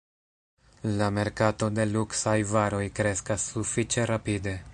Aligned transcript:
La 1.01 1.09
merkato 1.17 1.69
de 1.81 1.85
luksaj 1.91 2.35
varoj 2.55 2.83
kreskas 3.01 3.47
sufiĉe 3.53 4.09
rapide. 4.15 4.61